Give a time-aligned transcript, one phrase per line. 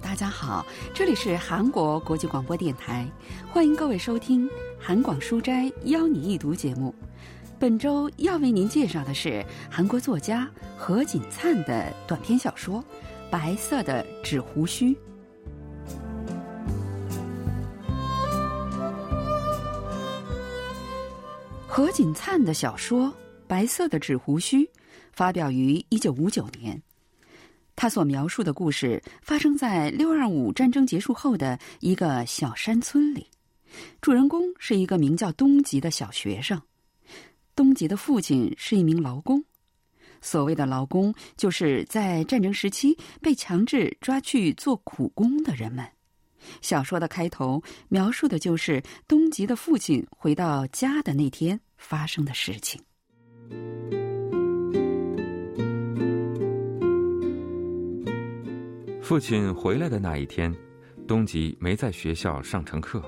[0.00, 3.06] 大家好，这里是韩国国际广播电台，
[3.52, 4.48] 欢迎各位收听
[4.78, 6.94] 《韩广书斋邀你一读》节目。
[7.58, 12.80] 本周要为您介绍的是韩国作家何锦灿的短篇小说
[13.30, 14.94] 《白色的纸胡须》。
[21.66, 23.06] 何锦灿的小说
[23.46, 24.64] 《白色的纸胡须》
[25.12, 26.82] 发表于一九五九年。
[27.80, 33.26] 他所描述的故事发生在六二五战争结束后的一个小山村里，
[34.02, 36.60] 主人公是一个名叫东吉的小学生。
[37.56, 39.42] 东吉的父亲是一名劳工，
[40.20, 45.82] 所谓的劳工就是在战争时期被强制抓去做苦工的人们。
[46.60, 52.78] 小说的开头描述的就是东吉的父亲回到家的那天发生的事情。
[59.10, 60.54] 父亲回来的那一天，
[61.08, 63.02] 东吉没在学校上成课，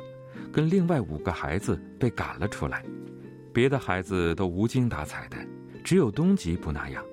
[0.53, 2.84] 跟另外五个孩子被赶了出来。
[3.53, 5.36] 别的孩子都无精打采的，
[5.84, 7.05] 只有东吉不那样。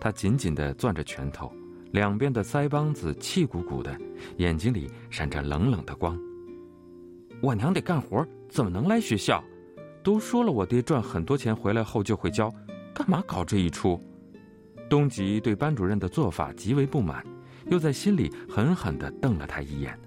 [0.00, 1.52] 他紧紧的攥着拳头，
[1.90, 3.94] 两边的腮帮子气鼓鼓的，
[4.38, 6.18] 眼睛里闪着冷冷的光。
[7.42, 9.44] 我娘得干活，怎么能来学校？
[10.02, 12.50] 都说了，我爹赚很多钱回来后就会教，
[12.94, 14.00] 干嘛搞这一出？
[14.88, 17.22] 东吉对班主任的做法极为不满。
[17.70, 19.98] 又在心里狠狠地瞪了他一眼。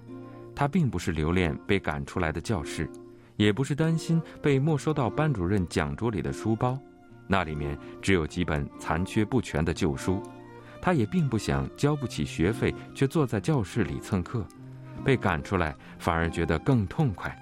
[0.54, 2.88] 他并不是留恋被赶出来的教室，
[3.36, 6.78] 也不是担心被没收到班主任讲桌里的书包，
[7.26, 10.22] 那里面只有几本残缺不全的旧书。
[10.80, 14.44] 他也并不想交不起学费却坐在教室里蹭课，
[15.02, 17.34] 被赶出来反而觉得更痛快。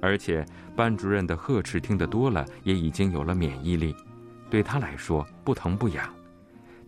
[0.00, 0.44] 而且
[0.74, 3.94] 班主任的呵斥听得多了，也已经有了免疫力，
[4.50, 6.12] 对他来说不疼不痒。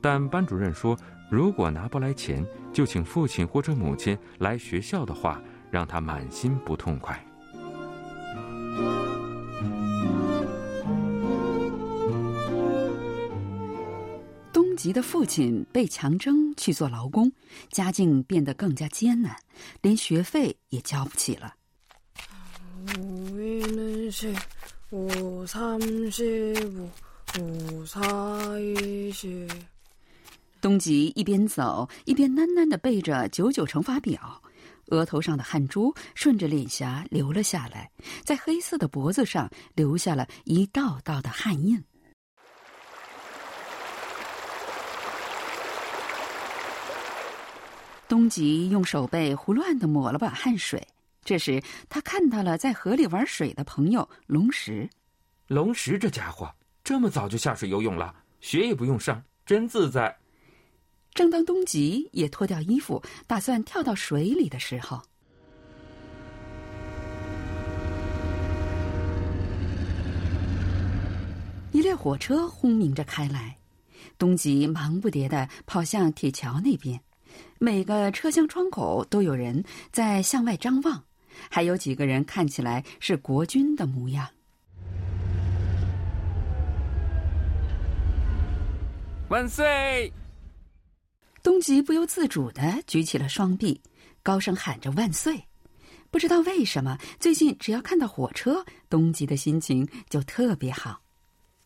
[0.01, 0.99] 但班主任说。
[1.31, 7.25] 如果拿不来钱，就请父亲或者母亲来学校的话，让他满心不痛快。
[14.53, 17.31] 东吉的父亲被强征去做劳工，
[17.71, 19.37] 家境变得更加艰难，
[19.83, 21.55] 连学费也交不起了。
[30.61, 34.43] 东吉一边走一边喃喃的背着九九乘法表，
[34.87, 37.91] 额头上的汗珠顺着脸颊流了下来，
[38.25, 41.83] 在黑色的脖子上留下了一道道的汗印。
[48.07, 50.87] 东吉用手背胡乱的抹了把汗水，
[51.25, 54.91] 这时他看到了在河里玩水的朋友龙石。
[55.47, 56.53] 龙石这家伙
[56.85, 60.20] 这么早就下水游泳了，学也不用上，真自在。
[61.13, 65.03] 正当东吉也脱掉衣服，打算跳到水里的时候，
[71.73, 73.57] 一列火车轰鸣着开来。
[74.17, 77.01] 东吉忙不迭的跑向铁桥那边，
[77.59, 81.05] 每个车厢窗口都有人在向外张望，
[81.51, 84.29] 还有几个人看起来是国军的模样。
[89.29, 90.13] 万岁！
[91.61, 93.79] 东吉不由自主的举起了双臂，
[94.23, 95.45] 高声喊着“万岁”。
[96.11, 101.03] 不知道为什么，最近只要看到火车，东吉的心情就特别好。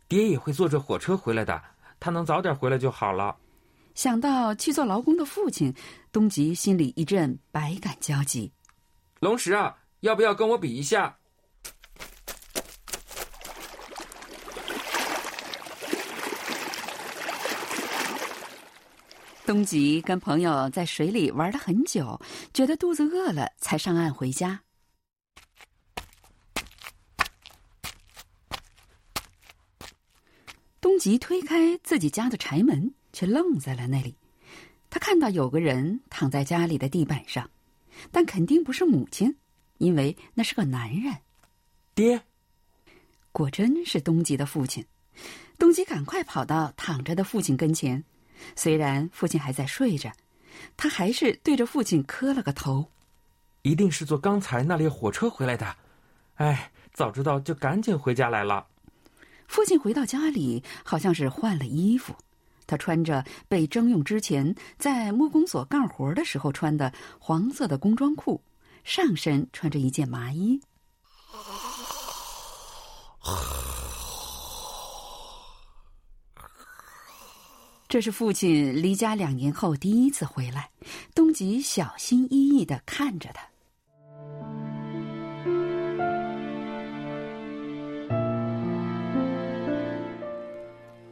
[0.08, 1.62] 爹也会坐着火车回来的，
[2.00, 3.36] 他能早点回来就好了。
[3.94, 5.72] 想到去做劳工的父亲，
[6.10, 8.50] 东吉心里一阵百感交集。
[9.20, 11.16] 龙石啊，要不要跟我比一下？
[19.46, 22.18] 东吉跟朋友在水里玩了很久，
[22.54, 24.58] 觉得肚子饿了，才上岸回家。
[30.80, 34.16] 东吉推开自己家的柴门，却愣在了那里。
[34.88, 37.50] 他看到有个人躺在家里的地板上，
[38.10, 39.36] 但肯定不是母亲，
[39.76, 41.14] 因为那是个男人。
[41.94, 42.22] 爹，
[43.30, 44.82] 果真是东吉的父亲。
[45.58, 48.02] 东吉赶快跑到躺着的父亲跟前。
[48.56, 50.12] 虽然父亲还在睡着，
[50.76, 52.90] 他还是对着父亲磕了个头。
[53.62, 55.76] 一定是坐刚才那列火车回来的。
[56.34, 58.66] 哎，早知道就赶紧回家来了。
[59.46, 62.14] 父亲回到家里，好像是换了衣服。
[62.66, 68.42] 他穿着被征用之前在木工所干活的时候穿的黄色的工装裤，
[68.84, 70.60] 上身穿着一件麻衣。
[77.94, 80.68] 这是父亲离家两年后第一次回来，
[81.14, 83.48] 东吉小心翼翼的看着他。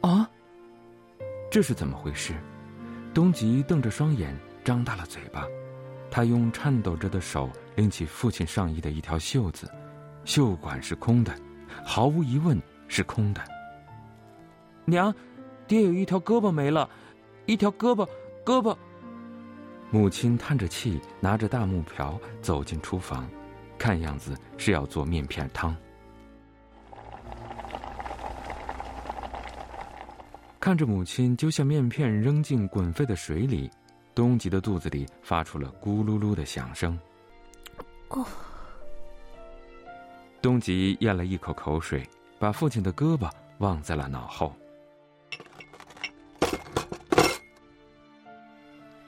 [0.01, 0.29] 啊，
[1.49, 2.33] 这是怎么回事？
[3.13, 5.47] 东吉瞪着双眼，张大了嘴巴。
[6.11, 9.71] 他用颤抖着的手拎起父亲上衣的一条袖子，
[10.25, 11.33] 袖管是空的，
[11.85, 13.41] 毫无疑问是空的。
[14.83, 15.15] 娘，
[15.73, 16.87] 爹有一条胳膊没了，
[17.47, 18.07] 一条胳膊，
[18.45, 18.77] 胳膊。
[19.89, 23.27] 母亲叹着气，拿着大木瓢走进厨房，
[23.75, 25.75] 看样子是要做面片汤。
[30.59, 33.67] 看着母亲揪下面片扔进滚沸的水里，
[34.13, 36.95] 东吉的肚子里发出了咕噜噜的响声。
[38.09, 38.23] 哦，
[40.39, 43.27] 东吉咽了一口口水，把父亲的胳膊
[43.57, 44.53] 忘在了脑后。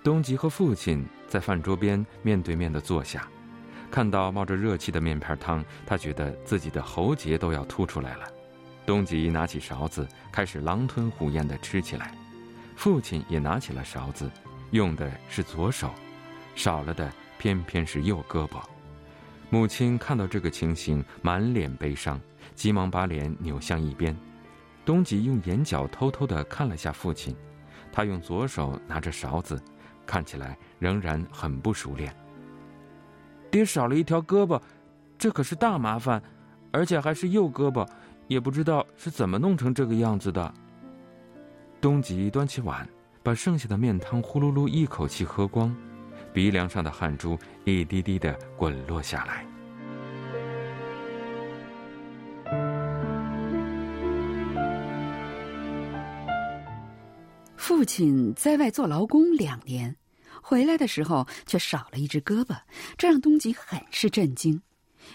[0.06, 3.28] 东吉和父亲在饭桌边面对面的坐下，
[3.90, 8.28] 看到冒着热气的面片汤，他觉得自己的喉结都要凸出来了。
[8.86, 12.14] 东吉拿起勺子，开始狼吞虎咽的吃起来。
[12.76, 14.30] 父亲也拿起了勺子，
[14.70, 15.90] 用的是左手，
[16.54, 18.62] 少了的偏偏是右胳膊。
[19.50, 22.22] 母亲看到这个情形，满脸悲伤，
[22.54, 24.16] 急忙把脸扭向一边。
[24.86, 27.36] 东吉用眼角偷偷的看了下父亲，
[27.92, 29.60] 他用左手拿着勺子。
[30.06, 32.16] 看起来仍然很不熟练。
[33.52, 34.62] 爹少了一条胳膊，
[35.18, 36.22] 这可是大麻烦，
[36.72, 37.88] 而且还是右胳膊，
[38.28, 40.54] 也不知道是怎么弄成这个样子的。
[41.80, 42.88] 东吉端起碗，
[43.24, 45.76] 把剩下的面汤呼噜噜一口气喝光，
[46.34, 49.46] 鼻梁上的汗珠一滴滴的滚落下来。
[57.66, 59.96] 父亲在外做劳工两年，
[60.40, 62.56] 回来的时候却少了一只胳膊，
[62.96, 64.62] 这让东吉很是震惊。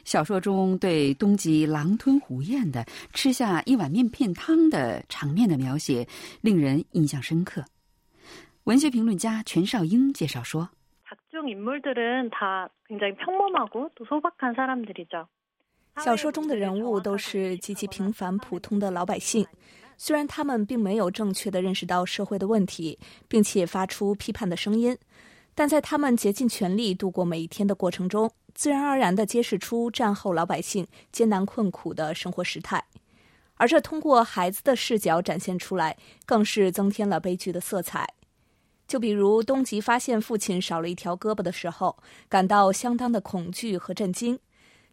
[0.04, 6.08] 小说中对东吉狼吞虎咽的吃下一碗面片汤的场面的描写，
[6.40, 7.64] 令人印象深刻。
[8.64, 10.68] 文学评论家全少英介绍说
[16.02, 19.46] ：“小说中的人物都是极其平凡普通的老百姓。”
[20.02, 22.98] 虽然他们并没有正确的认识到社会的问题，
[23.28, 24.96] 并且发出批判的声音，
[25.54, 32.82] 但在他们竭尽全力度过每一天的过程中，自然而然地揭示出战后老百姓艰难困苦的生活实态。
[33.56, 35.94] 而这通过孩子的视角展现出来，
[36.24, 38.08] 更是增添了悲剧的色彩。
[38.88, 41.94] 就比如东吉发现父亲少了一条胳膊的时候，
[42.26, 44.38] 感到相当的恐惧和震惊，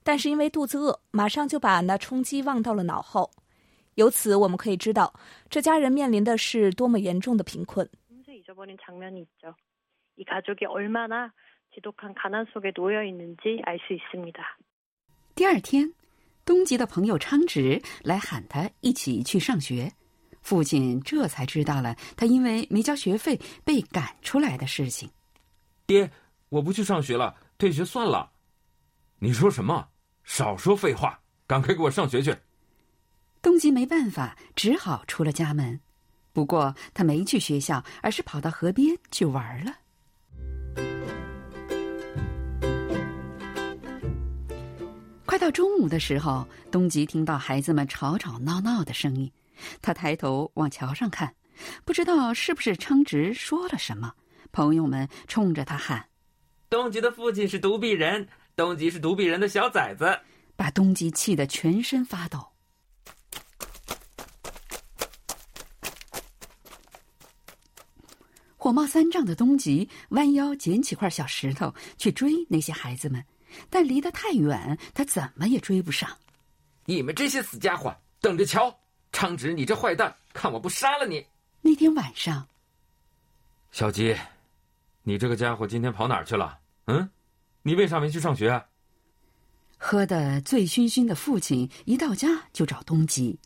[0.03, 3.31] 但是因为肚子饿，马上就把那冲击忘到了脑后。
[3.97, 5.11] 由此我们可以知道，
[5.49, 7.89] 这家人面临的是多么严重的贫困。
[15.33, 15.91] 第二天，
[16.45, 19.91] 东吉的朋友昌直来喊他一起去上学，
[20.41, 25.09] 父亲这才知道了他因为没交学费被赶出来的事情。
[25.87, 26.11] 爹，
[26.49, 28.31] 我不去上学了，退学算了。
[29.17, 29.89] 你说什么？
[30.23, 32.35] 少说废话，赶快给我上学去！
[33.47, 35.79] 东吉没办法，只好出了家门。
[36.33, 39.73] 不过他没去学校，而是跑到河边去玩了。
[45.25, 49.31] 快到中午的时候，东吉听到孩子们吵吵闹闹的声音，
[49.81, 51.33] 他抬头往桥上看，
[51.85, 54.11] 不知道是不是昌直说了什么。
[54.51, 56.05] 朋友们冲着他喊
[56.69, 58.27] ：“东吉的父亲是独臂人，
[58.57, 60.19] 东吉是独臂人的小崽子。”
[60.57, 62.45] 把东吉气得全身发抖。
[68.67, 73.23] 火冒三丈的东吉弯腰捡起块小石头去追那些孩子们，
[73.69, 76.17] 但离得太远，他怎么也追不上。
[76.83, 78.77] 你们这些死家伙，等着瞧！
[79.13, 81.25] 昌直，你这坏蛋，看我不杀了你！
[81.61, 82.45] 那天晚上，
[83.71, 84.13] 小吉，
[85.03, 86.59] 你这个家伙今天跑哪儿去了？
[86.87, 87.09] 嗯，
[87.61, 88.61] 你为啥没去上学？
[89.77, 93.39] 喝得醉醺醺的父亲一到家就找东吉。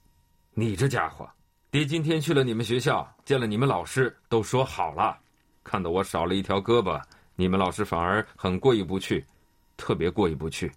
[0.55, 1.29] 你这家伙！
[1.71, 5.17] 爹今天去了你们学校，见了你们老师，都说好了。
[5.63, 7.01] 看到我少了一条胳膊，
[7.37, 9.25] 你们老师反而很过意不去，
[9.77, 10.69] 特别过意不去。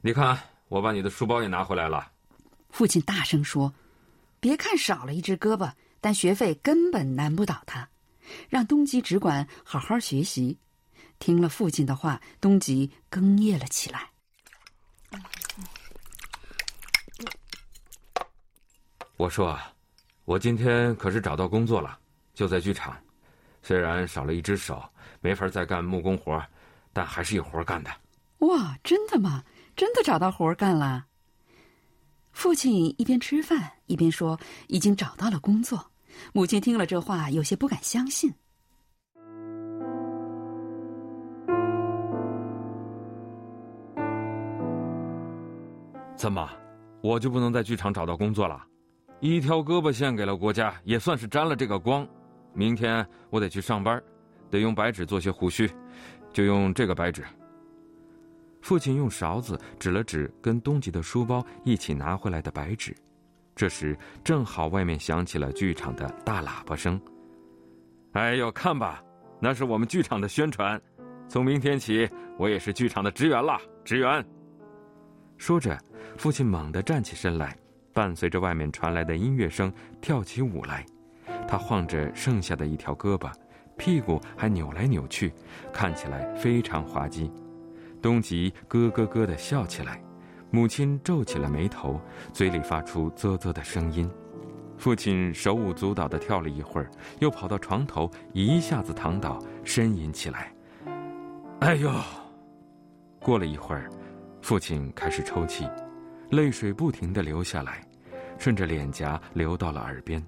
[0.00, 2.10] 你看，我把你的书包也拿回来了。
[2.70, 3.74] 父亲大声说
[4.40, 5.70] ：“别看少了一只胳膊，
[6.00, 7.86] 但学费根本难不倒他。
[8.48, 10.58] 让东吉只管好好学习。”
[11.20, 14.08] 听了父亲的话，东吉哽咽了起来。
[19.18, 19.60] 我说。
[20.26, 21.96] 我今天可是找到工作了，
[22.34, 22.96] 就在剧场。
[23.62, 24.82] 虽然少了一只手，
[25.20, 26.42] 没法再干木工活，
[26.92, 27.90] 但还是有活干的。
[28.38, 29.44] 哇，真的吗？
[29.76, 31.06] 真的找到活干了？
[32.32, 35.92] 父亲一边吃饭一边说：“已经找到了工作。”
[36.34, 38.34] 母亲听了这话，有些不敢相信。
[46.16, 46.50] 怎么，
[47.00, 48.60] 我就不能在剧场找到工作了？
[49.20, 52.06] 一条胳膊献给了国家，也算是沾了这个光。
[52.52, 54.02] 明天我得去上班，
[54.50, 55.70] 得用白纸做些胡须，
[56.32, 57.22] 就用这个白纸。
[58.60, 62.94] 父亲用勺子指了指跟东吉的书包一起拿回来的白纸。
[63.54, 67.00] 这时正好外面响起了剧场的大喇叭声。
[68.12, 69.02] 哎呦，看吧，
[69.40, 70.80] 那是我们剧场的宣传。
[71.28, 72.08] 从明天起，
[72.38, 73.58] 我也是剧场的职员了。
[73.84, 74.24] 职员。
[75.38, 75.78] 说着，
[76.16, 77.56] 父亲猛地站起身来，
[77.96, 79.72] 伴随着外面传来的音乐声，
[80.02, 80.84] 跳起舞来。
[81.48, 83.32] 他晃着剩下的一条胳膊，
[83.78, 85.32] 屁股还扭来扭去，
[85.72, 87.32] 看起来非常滑稽。
[88.02, 89.98] 东吉咯咯咯地笑起来，
[90.50, 91.98] 母亲皱起了眉头，
[92.34, 94.10] 嘴里发出啧啧的声音。
[94.76, 100.52] 父亲手舞足蹈地跳了一会儿，又跑到床头，一下子躺倒，呻吟起来。
[101.60, 101.90] 哎呦！
[103.20, 103.88] 过了一会儿，
[104.42, 105.66] 父亲开始抽泣，
[106.30, 107.82] 泪水不停地流下来，
[108.38, 110.24] 顺着脸颊流到了耳边。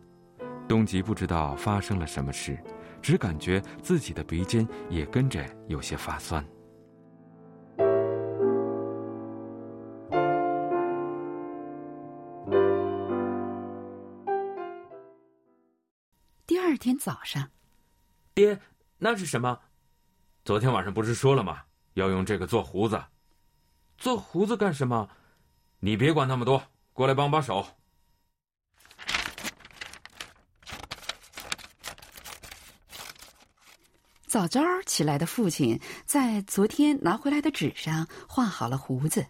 [0.69, 2.59] 东吉不知道发生了什么事，
[3.00, 6.45] 只感觉自己的鼻尖也跟着有些发酸。
[16.47, 17.49] 第二天早上，
[18.35, 18.59] 爹，
[18.99, 19.59] 那是什么？
[20.45, 21.62] 昨天晚上不是说了吗？
[21.95, 23.03] 要用这个做胡子。
[23.97, 25.09] 做胡子干什么？
[25.81, 26.62] 你别管那么多，
[26.93, 27.67] 过来帮把手。
[34.28, 39.25] 早早起来的父亲在昨天拿回来的纸上画好了胡子，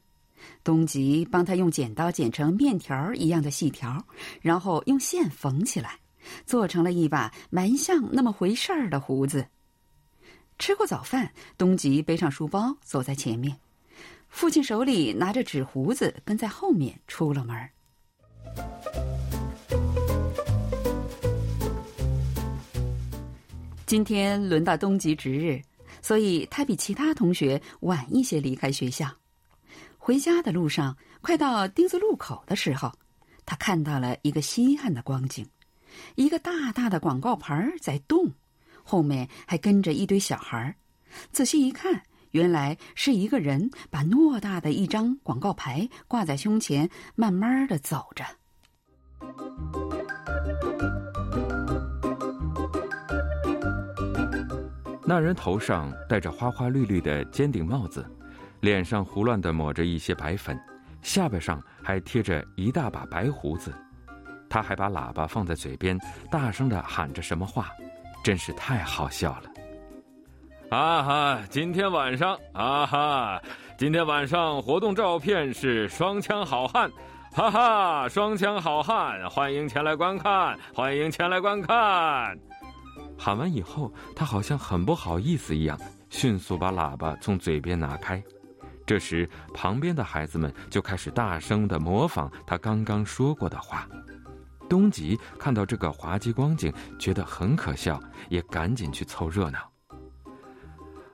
[0.64, 4.04] 东吉帮他用剪刀剪成面条一样的细条，
[4.40, 6.00] 然后用线缝起来，
[6.44, 9.46] 做成了一把蛮像那么回事儿的胡子。
[10.58, 13.56] 吃过早饭，东吉背上书包走在前面，
[14.28, 17.70] 父亲手里拿着纸胡子跟在后面出了门。
[23.88, 25.62] 今天轮到东极值日，
[26.02, 29.10] 所以他比其他同学晚一些离开学校。
[29.96, 32.92] 回家的路上，快到丁字路口的时候，
[33.46, 35.46] 他看到了一个稀罕的光景：
[36.16, 38.30] 一个大大的广告牌在动，
[38.82, 40.74] 后面还跟着一堆小孩儿。
[41.32, 42.02] 仔细一看，
[42.32, 48.22] 原来是一个人把偌大的一张广告牌挂在胸前，慢慢的走着。
[55.08, 58.04] 那人头上戴着花花绿绿的尖顶帽子，
[58.60, 60.54] 脸上胡乱地抹着一些白粉，
[61.00, 63.72] 下巴上还贴着一大把白胡子。
[64.50, 65.98] 他还把喇叭放在嘴边，
[66.30, 67.70] 大声地喊着什么话，
[68.22, 70.76] 真是太好笑了。
[70.76, 71.38] 啊哈！
[71.48, 73.40] 今天晚上啊哈！
[73.78, 76.92] 今天晚上活动照片是双枪好汉，
[77.32, 78.08] 哈哈！
[78.10, 82.38] 双枪好汉，欢迎前来观看，欢迎前来观看。
[83.18, 88.22] 喊完以后，他好像很不好意思一样，迅速把喇叭从嘴边拿开。
[88.86, 93.86] 这时，旁边的孩子们就开始大声的模仿他刚刚说过的话。
[94.68, 99.58] 东吉看到这个滑稽光景，觉得很可笑，也赶紧去凑热闹。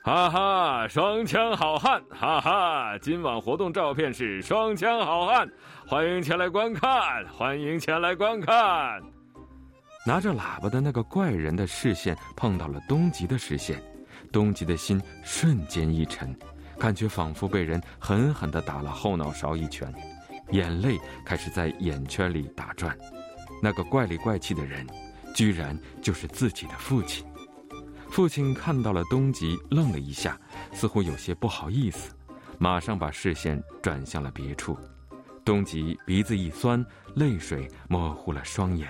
[0.02, 2.98] 哈哈，双枪好汉，哈哈！
[2.98, 5.48] 今晚活动照片是双枪好汉，
[5.86, 9.00] 欢迎前来观看，欢迎前来观看。
[10.06, 13.82] 拿着喇叭的那个怪人的视线碰到了东极的视线，
[14.30, 16.36] 东极的心瞬间一沉，
[16.78, 19.90] 感觉仿佛被人狠狠地打了后脑勺一拳，
[20.50, 22.94] 眼泪开始在眼圈里打转。
[23.62, 24.86] 那个怪里怪气的人，
[25.34, 27.24] 居然就是自己的父亲。
[28.10, 30.38] 父亲看到了东极，愣了一下，
[30.74, 32.12] 似乎有些不好意思，
[32.58, 34.78] 马上把视线转向了别处。
[35.46, 36.84] 东极鼻子一酸，
[37.16, 38.86] 泪水模糊了双眼。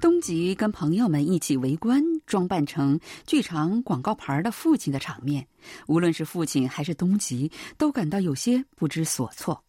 [0.00, 5.46] 东吉跟朋友们一起围观，装扮成剧场广告牌的父亲的场面，
[5.86, 9.62] 无论是父亲还是东吉，都感到有些不知所措。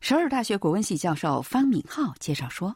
[0.00, 2.74] 首尔大学国文系教授方敏浩介绍说：“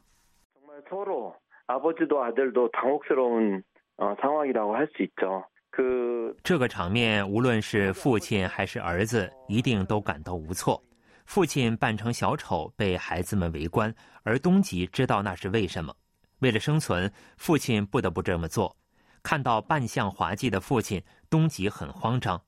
[6.43, 10.83] 这个场面，无论是父亲还是儿子，一定都感到无措。”
[11.31, 13.95] 父亲扮成小丑被孩子们围观，
[14.25, 15.95] 而东吉知道那是为什么。
[16.41, 18.77] 为了生存，父亲不得不这么做。
[19.23, 22.43] 看到扮相滑稽的父亲，东吉很慌张，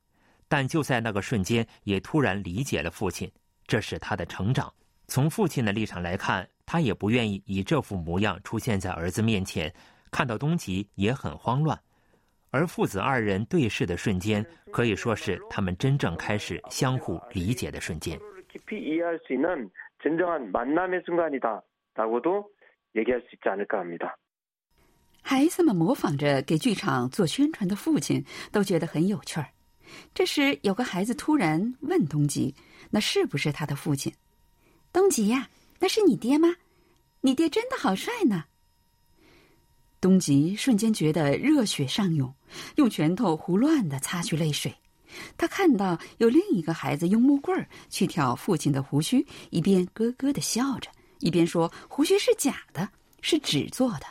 [0.48, 3.30] 但就在那个瞬间，也突然理解了父亲。
[3.68, 4.74] 这是他的成长。
[5.06, 9.72] 从父亲的立场来看，他也不愿意以这副模样出现在儿子面前。
[10.10, 11.80] 看到东吉也很慌乱，
[12.50, 18.18] 而父子二人对视的瞬间，可以说是他们真正开始相互理解的瞬间。
[18.51, 19.69] 깊이 이해할 수 있는
[20.01, 22.49] 진정한 만남의 순간이다라고도
[22.95, 24.17] 얘기할 수 있지 않을까 합니다.
[25.21, 29.49] 孩子们模仿着给剧场做宣传的父亲，都觉得很有趣儿。
[30.13, 32.55] 这时，有个孩子突然问东吉：“
[32.91, 34.13] 那是不是他的父亲？”
[34.93, 36.55] 东吉呀，那是你爹吗？
[37.21, 38.45] 你爹真的好帅呢。
[39.99, 42.33] 东吉瞬间觉得热血上涌，
[42.75, 44.73] 用拳头胡乱的擦去泪水。
[45.36, 52.88] 他看到有另一个孩子用木棍儿去挑父亲的胡须，一边咯咯的笑着，一边说：“胡须是假的，
[53.20, 54.06] 是纸做的。”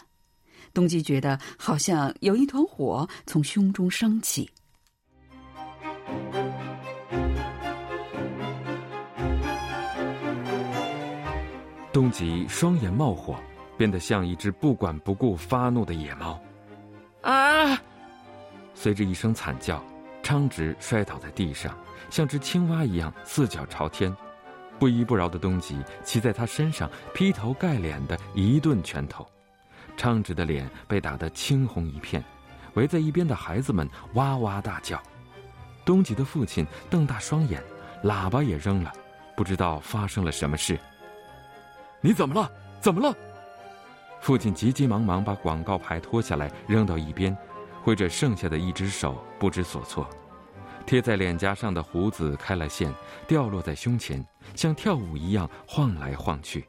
[0.74, 4.50] 东基觉得好像有一团火从胸中升起。
[11.92, 13.38] 东吉双眼冒火，
[13.78, 16.42] 变得像一只不管不顾发怒的野猫。
[17.22, 17.78] 啊！
[18.74, 19.84] 随着一声惨叫。
[20.32, 21.78] 昌直摔倒在地上，
[22.10, 24.16] 像只青蛙一样四脚朝天。
[24.80, 29.28] 不依不饶的东吉骑在他身上，劈头盖脸的一顿拳头。
[29.98, 32.24] 昌直的脸被打得青红一片，
[32.76, 35.04] 围在一边的孩子们哇哇大叫。
[35.84, 37.62] 东吉的父亲瞪大双眼，
[38.02, 38.94] 喇叭也扔了，
[39.36, 40.80] 不知道发生了什么事。
[42.00, 42.50] 你怎么了？
[42.80, 43.14] 怎么了？
[44.22, 47.38] 父亲急急忙忙把广告牌脱下来扔到一边。
[47.84, 50.08] 挥着剩下的一只手，不知所措，
[50.91, 52.93] 贴在脸颊上的胡子开了线，
[53.27, 54.25] 掉落在胸前，
[54.55, 56.65] 像跳舞一样晃来晃去。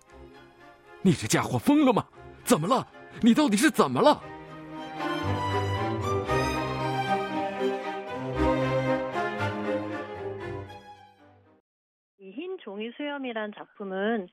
[1.01, 2.05] 你这家伙疯了吗？
[2.43, 2.87] 怎么了？
[3.21, 4.21] 你到底是怎么了？
[12.59, 14.27] 종이 수염이란 작품은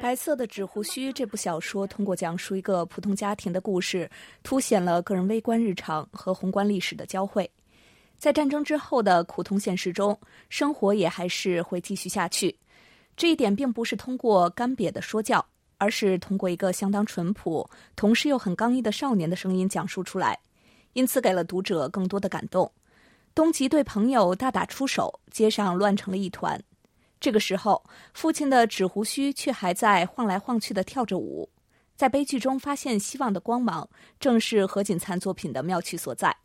[0.00, 4.08] 白色的纸胡须这部小说通过讲述一个普通家庭的故事
[4.42, 7.48] 凸显了个人微观日常和宏观历史的交汇。
[8.16, 10.18] 在战争之后的苦痛现实中
[10.50, 12.54] 生活也还是会继续下去
[13.16, 15.44] 这一点并不是通过干瘪的说教
[15.78, 20.38] 而是通过一个相当淳朴同时又很刚毅的少年的声音讲述出来
[20.92, 22.70] 因此给了读者更多的感动。
[23.33, 26.61] 东吉对朋友大打出手，街上乱成了一团。
[27.19, 31.49] 这个时候，父亲的纸胡须却还在晃来晃去的跳着舞。
[31.95, 36.35] 在悲剧中发现希望的光芒，正是何锦灿作品的妙趣所在。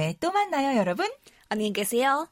[0.00, 1.06] 다음에 또 만나요, 여러분.
[1.50, 2.26] 안녕히 계세요.